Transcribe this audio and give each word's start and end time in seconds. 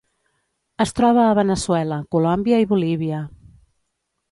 Es 0.85 0.93
troba 0.99 1.25
a 1.25 1.35
Veneçuela, 1.41 2.01
Colòmbia 2.17 2.65
i 2.65 2.69
Bolívia. 2.75 3.23